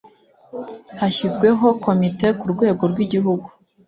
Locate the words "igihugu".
3.05-3.47